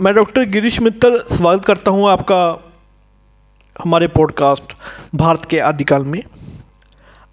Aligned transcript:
मैं 0.00 0.14
डॉक्टर 0.14 0.44
गिरीश 0.44 0.80
मित्तल 0.80 1.18
स्वागत 1.32 1.64
करता 1.64 1.90
हूँ 1.90 2.08
आपका 2.10 2.70
हमारे 3.82 4.06
पॉडकास्ट 4.06 4.72
भारत 5.14 5.44
के 5.44 5.58
आदिकाल 5.58 6.04
में। 6.04 6.22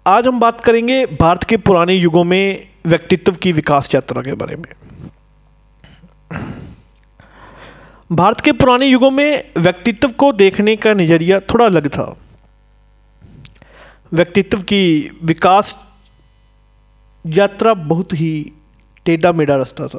आज 0.06 0.26
हम 0.26 0.40
बात 0.40 0.60
करेंगे 0.60 1.06
भारत 1.06 1.44
के 1.44 1.56
पुराने 1.56 1.94
युगों 1.94 2.24
में 2.24 2.68
व्यक्तित्व 2.86 3.32
की 3.32 3.52
विकास 3.52 3.94
यात्रा 3.94 4.22
के 4.22 4.32
बारे 4.32 4.56
में। 4.56 4.72
भारत 8.12 8.40
के 8.40 8.52
पुराने 8.52 8.86
युगों 8.86 9.10
में 9.10 9.52
व्यक्तित्व 9.56 10.08
को 10.08 10.32
देखने 10.32 10.76
का 10.76 10.94
नज़रिया 10.94 11.40
थोड़ा 11.40 11.64
अलग 11.66 11.88
था। 11.88 12.16
व्यक्तित्व 14.12 14.62
की 14.62 15.10
विकास 15.24 15.78
यात्रा 17.26 17.74
बहुत 17.74 18.12
ही 18.12 18.52
टेढ़ा 19.04 19.32
मेढ़ा 19.32 19.56
रास्ता 19.56 19.86
था। 19.86 19.98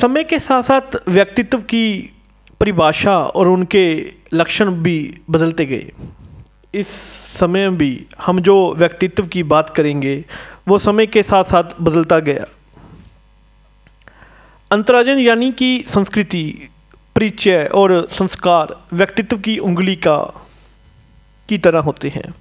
समय 0.00 0.24
के 0.24 0.38
साथ 0.38 0.62
साथ 0.62 1.08
व्यक्तित्व 1.08 1.58
की 1.58 2.10
परिभाषा 2.60 3.18
और 3.18 3.48
उनके 3.48 4.12
लक्षण 4.34 4.70
भी 4.70 5.20
बदलते 5.30 5.66
गए। 5.66 5.92
इस 6.74 6.86
समय 7.40 7.70
भी 7.70 8.06
हम 8.18 8.40
जो 8.40 8.74
व्यक्तित्व 8.74 9.26
की 9.26 9.42
बात 9.42 9.70
करेंगे, 9.70 10.24
वो 10.68 10.78
समय 10.78 11.06
के 11.06 11.22
साथ 11.22 11.44
साथ 11.44 11.64
बदलता 11.82 12.18
गया। 12.18 12.46
अंतराजन 14.72 15.18
यानी 15.18 15.52
कि 15.52 15.84
संस्कृति, 15.88 16.68
परिचय 17.14 17.70
और 17.74 18.08
संस्कार 18.10 18.86
व्यक्तित्व 18.92 19.38
की 19.38 19.58
उंगली 19.58 19.96
का, 19.96 20.48
की 21.48 21.58
तरह 21.58 21.78
होते 21.78 22.08
हैं। 22.08 22.34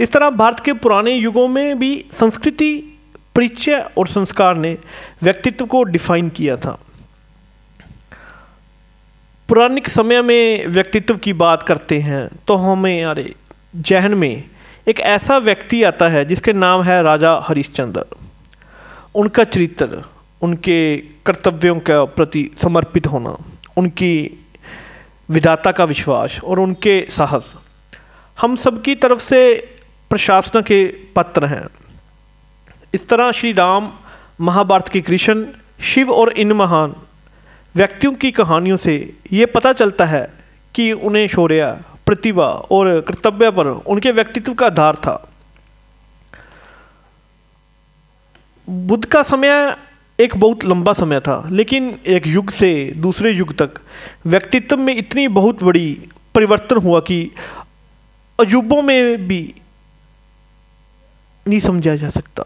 इस 0.00 0.12
तरह 0.12 0.30
भारत 0.30 0.60
के 0.60 0.72
पुराने 0.72 1.12
युगों 1.12 1.48
में 1.48 1.78
भी 1.78 2.04
संस्कृति, 2.12 2.98
परिचय 3.34 3.90
और 3.98 4.08
संस्कार 4.08 4.56
ने 4.56 4.78
व्यक्तित्व 5.22 5.66
को 5.66 5.82
डिफाइन 5.82 6.28
किया 6.28 6.56
था। 6.56 6.83
पुरानिक 9.48 9.88
समय 9.88 10.22
में 10.22 10.66
व्यक्तित्व 10.66 11.16
की 11.16 11.32
बात 11.32 11.62
करते 11.62 11.98
हैं 11.98 12.28
तो 12.48 12.54
हमें 12.56 13.00
यारे 13.00 13.34
जहन 13.76 14.14
में 14.14 14.44
एक 14.88 15.00
ऐसा 15.00 15.36
व्यक्ति 15.38 15.82
आता 15.82 16.08
है 16.08 16.24
जिसके 16.24 16.52
नाम 16.52 16.82
है 16.82 17.02
राजा 17.02 17.32
हरिश्चंद्र। 17.48 18.04
उनका 19.14 19.44
चरित्र, 19.44 20.02
उनके 20.42 20.96
कर्तव्यों 20.96 21.76
के 21.78 22.04
प्रति 22.06 22.50
समर्पित 22.62 23.06
होना, 23.06 23.36
उनकी 23.76 24.44
विधाता 25.28 25.72
का 25.72 25.84
विश्वास 25.84 26.40
और 26.44 26.60
उनके 26.60 27.06
साहस। 27.10 27.54
हम 28.40 28.56
सबकी 28.56 28.94
तरफ़ 28.94 29.20
से 29.20 29.40
प्रशासन 30.10 30.62
के 30.62 30.84
पत्र 31.16 31.46
हैं। 31.46 31.66
इस 32.94 33.08
तरह 33.08 33.32
श्री 33.32 33.52
राम 33.52 33.92
महाभारत 34.40 34.88
के 34.88 35.00
कृष्ण, 35.00 35.46
शिव 35.82 36.10
और 36.10 36.32
इन 36.32 36.52
महान 36.52 36.94
व्यक्तियों 37.76 38.12
की 38.12 38.30
कहानियों 38.30 38.76
से 38.76 38.94
ये 39.32 39.46
पता 39.46 39.72
चलता 39.72 40.04
है 40.06 40.32
कि 40.74 40.92
उन्हें 40.92 41.26
शौर्य, 41.28 41.80
प्रतिभा 42.06 42.46
और 42.46 43.00
कर्तव्य 43.00 43.50
पर 43.50 43.66
उनके 43.66 44.12
व्यक्तित्व 44.12 44.54
का 44.54 44.66
आधार 44.66 44.96
था। 44.96 45.16
बुद्ध 48.68 49.04
का 49.04 49.22
समय 49.22 49.76
एक 50.18 50.36
बहुत 50.36 50.64
लंबा 50.64 50.92
समय 50.92 51.20
था, 51.20 51.48
लेकिन 51.50 51.98
एक 52.06 52.26
युग 52.26 52.50
से 52.50 52.92
दूसरे 52.96 53.30
युग 53.30 53.54
तक 53.54 53.80
व्यक्तित्व 54.26 54.76
में 54.76 54.94
इतनी 54.96 55.28
बहुत 55.28 55.62
बड़ी 55.64 56.08
परिवर्तन 56.34 56.76
हुआ 56.76 57.00
कि 57.00 57.30
अजूबों 58.40 58.82
में 58.82 59.28
भी 59.28 59.54
नहीं 61.48 61.60
समझा 61.60 61.96
जा 61.96 62.08
सकता। 62.08 62.44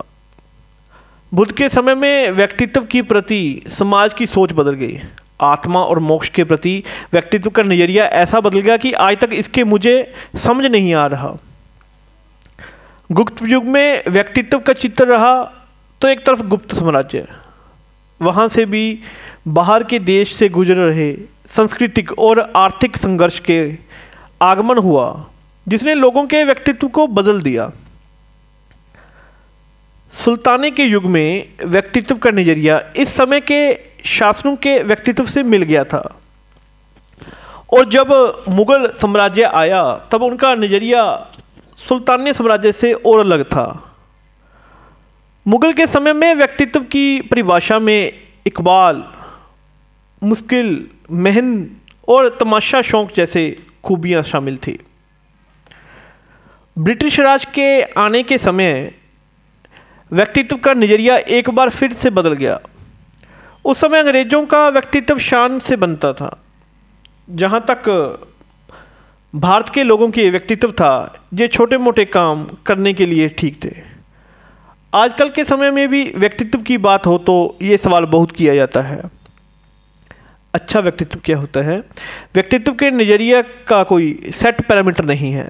बुद्ध 1.33 1.53
के 1.53 1.69
समय 1.69 1.95
में 1.95 2.31
व्यक्तित्व 2.31 2.84
की 2.84 3.03
प्रति 3.03 3.62
समाज 3.79 4.15
की 4.15 4.27
सोच 4.27 4.53
बदल 4.53 4.75
गई। 4.75 5.01
आत्मा 5.41 5.81
और 5.81 5.98
मोक्ष 6.00 6.28
के 6.28 6.44
प्रति 6.44 6.83
व्यक्तित्व 7.12 7.50
का 7.50 7.62
नज़रिया 7.62 8.05
ऐसा 8.17 8.41
बदल 8.41 8.61
गया 8.61 8.77
कि 8.77 8.92
आज 8.92 9.17
तक 9.20 9.33
इसके 9.33 9.64
मुझे 9.64 9.94
समझ 10.36 10.67
नहीं 10.67 10.94
आ 10.94 11.06
रहा। 11.06 11.36
गुप्त 13.10 13.43
युग 13.44 13.65
में 13.66 14.03
व्यक्तित्व 14.09 14.59
का 14.59 14.72
चित्र 14.75 15.06
रहा 15.06 15.34
तो 16.03 16.09
एक 16.09 16.25
तरफ़ 16.26 16.43
गुप्त 16.44 16.75
साम्राज्य, 16.75 17.26
वहाँ 18.21 18.49
से 18.49 18.65
भी 18.66 19.00
बाहर 19.49 19.82
के 19.84 19.99
देश 20.00 20.34
से 20.37 20.49
गुजर 20.49 20.76
रहे 20.76 21.12
सांस्कृतिक 21.49 22.12
और 22.19 22.41
आर्थिक 22.56 22.97
संघर्ष 22.97 23.38
के 23.41 23.59
आगमन 24.43 24.78
हुआ, 24.78 25.25
जिसने 25.66 25.94
लोगों 25.94 26.26
के 26.26 26.43
व्यक्तित्व 26.44 26.88
को 26.88 27.06
बदल 27.09 27.41
दिया। 27.43 27.70
सुल्ताने 30.15 30.70
के 30.70 30.84
युग 30.84 31.05
में 31.06 31.49
व्यक्तित्व 31.65 32.16
का 32.16 32.31
नज़रिया 32.31 32.81
इस 32.97 33.15
समय 33.16 33.41
के 33.43 33.60
शासनों 34.04 34.56
के 34.56 34.82
व्यक्तित्व 34.82 35.26
से 35.26 35.42
मिल 35.42 35.62
गया 35.62 35.84
था। 35.84 36.20
और 37.72 37.86
जब 37.86 38.09
मुग़ल 38.48 38.86
साम्राज्य 38.86 39.42
आया, 39.42 40.09
तब 40.12 40.22
उनका 40.22 40.54
नज़रिया 40.54 41.32
सुल्तानी 41.76 42.32
साम्राज्य 42.32 42.72
से 42.72 42.92
और 42.92 43.20
अलग 43.20 43.44
था। 43.44 43.94
मुग़ल 45.47 45.72
के 45.72 45.87
समय 45.87 46.12
में 46.12 46.34
व्यक्तित्व 46.34 46.81
की 46.81 47.20
परिभाषा 47.20 47.78
में 47.78 48.12
इकबाल, 48.47 49.04
मुश्किल, 50.22 50.91
महन 51.10 51.70
और 52.08 52.37
तमाशा 52.41 52.82
शौक 52.82 53.12
जैसे 53.16 53.64
खूबियाँ 53.84 54.22
शामिल 54.22 54.56
थी। 54.56 54.78
ब्रिटिश 56.78 57.20
राज 57.20 57.44
के 57.44 57.82
आने 57.82 58.22
के 58.22 58.38
समय 58.38 58.94
व्यक्तित्व 60.12 60.56
का 60.56 60.75
नज़रिया 60.75 61.16
एक 61.16 61.50
बार 61.50 61.70
फिर 61.70 61.92
से 61.92 62.10
बदल 62.10 62.32
गया। 62.32 62.60
उस 63.69 63.81
समय 63.81 63.99
अंग्रेज़ों 63.99 64.45
का 64.47 64.69
व्यक्तित्व 64.69 65.19
शान 65.21 65.59
से 65.59 65.77
बनता 65.77 66.12
था। 66.12 66.31
जहाँ 67.31 67.65
तक 67.71 67.89
भारत 69.34 69.69
के 69.69 69.83
लोगों 69.83 70.09
की 70.11 70.29
व्यक्तित्व 70.31 70.71
था, 70.73 71.25
ये 71.34 71.49
छोटे 71.49 71.77
मोटे 71.79 72.05
काम 72.06 72.45
करने 72.67 72.93
के 72.95 73.06
लिए 73.06 73.29
ठीक 73.29 73.59
थे। 73.65 73.73
आजकल 74.93 75.29
के 75.29 75.45
समय 75.45 75.71
में 75.71 75.89
भी 75.89 76.03
व्यक्तित्व 76.17 76.59
की 76.61 76.79
बात 76.79 77.06
हो 77.06 77.17
तो 77.19 77.34
ये 77.62 77.77
सवाल 77.77 78.05
बहुत 78.06 78.33
किया 78.33 78.55
जाता 78.55 78.83
है। 78.83 79.01
अच्छा 80.55 80.81
व्यक्तित्व 80.81 81.19
क्या 81.25 81.37
होता 81.39 81.61
है? 81.61 81.79
व्यक्तित्व 82.35 82.73
के 82.73 82.91
नज़रिया 82.91 83.43
का 83.69 83.83
कोई 83.85 84.33
सेट 84.35 84.61
पैरामीटर 84.69 85.05
नहीं 85.05 85.33
है। 85.33 85.49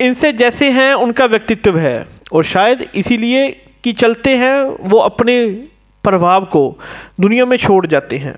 इनसे 0.00 0.32
जैसे 0.32 0.70
हैं 0.70 0.92
उनका 0.96 1.26
व्यक्तित्व 1.26 1.78
है, 1.78 2.06
और 2.32 2.44
शायद 2.44 2.86
इसीलिए 2.94 3.48
कि 3.84 3.92
चलते 3.94 4.36
हैं 4.36 4.62
वो 4.90 4.98
अपने 5.00 5.38
प्रभाव 6.06 6.44
को 6.44 6.62
दुनिया 7.20 7.44
में 7.44 7.56
छोड़ 7.56 7.86
जाते 7.86 8.18
हैं। 8.18 8.34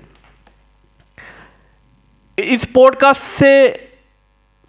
इस 2.39 2.65
पॉडकास्ट 2.65 3.21
से, 3.21 3.51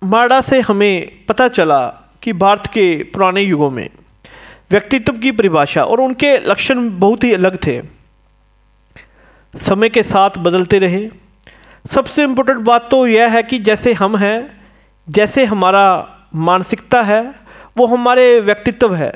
माड़ा 0.04 0.40
से 0.40 0.60
हमें 0.60 1.26
पता 1.26 1.48
चला 1.48 1.80
कि 2.22 2.32
भारत 2.32 2.66
के 2.66 2.86
पुराने 3.04 3.42
युगों 3.42 3.70
में 3.70 3.88
व्यक्तित्व 4.70 5.12
की 5.12 5.32
परिभाषा 5.32 5.84
और 5.84 6.00
उनके 6.00 6.38
लक्षण 6.38 6.98
बहुत 6.98 7.24
ही 7.24 7.32
अलग 7.34 7.58
थे। 7.66 7.82
समय 9.56 9.88
के 9.88 10.02
साथ 10.02 10.30
बदलते 10.38 10.78
रहे। 10.78 11.08
सबसे 11.90 12.22
इम्पोर्टेंट 12.22 12.58
बात 12.58 12.88
तो 12.90 13.06
यह 13.06 13.32
है 13.32 13.42
कि 13.42 13.58
जैसे 13.58 13.92
हम 13.92 14.16
हैं, 14.16 14.38
जैसे 15.08 15.44
हमारा 15.44 15.86
मानसिकता 16.34 17.02
है, 17.02 17.20
वो 17.76 17.86
हमारे 17.86 18.40
व्यक्तित्व 18.40 18.94
है। 18.94 19.12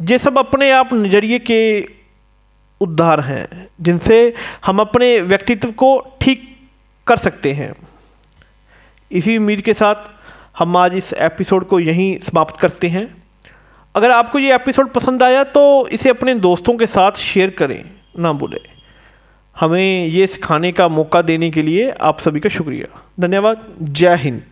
ये 0.00 0.18
सब 0.18 0.38
अपने 0.38 0.70
आप 0.70 0.94
नज़रिए 0.94 1.38
के 1.38 1.60
उद्धार 2.80 3.20
हैं, 3.20 3.66
जिनसे 3.80 4.34
हम 4.66 4.78
अपने 4.78 5.18
व्यक्तित्व 5.20 5.70
को 5.70 5.98
ठीक 6.20 6.46
कर 7.06 7.16
सकते 7.16 7.52
हैं। 7.52 7.72
इसी 9.10 9.36
उम्मीद 9.38 9.60
के 9.60 9.74
साथ 9.74 9.94
हम 10.58 10.76
आज 10.76 10.94
इस 10.94 11.12
एपिसोड 11.12 11.66
को 11.68 11.80
यहीं 11.80 12.18
समाप्त 12.18 12.60
करते 12.60 12.88
हैं। 12.88 13.06
अगर 13.94 14.10
आपको 14.10 14.38
ये 14.38 14.54
एपिसोड 14.54 14.92
पसंद 14.92 15.22
आया 15.22 15.44
तो 15.44 15.88
इसे 15.88 16.08
अपने 16.08 16.34
दोस्तों 16.34 16.76
के 16.76 16.86
साथ 16.86 17.12
शेयर 17.12 17.50
करें, 17.50 17.84
ना 18.18 18.32
भूलें। 18.32 18.60
हमें 19.56 20.06
ये 20.06 20.26
सिखाने 20.26 20.72
का 20.72 20.88
मौका 20.88 21.22
देने 21.22 21.50
के 21.50 21.62
लिए 21.62 21.90
आप 21.90 22.20
सभी 22.20 22.40
का 22.40 22.48
शुक्रिया। 22.48 23.00
धन्यवाद। 23.20 23.66
जय 23.82 24.16
हिंद। 24.16 24.42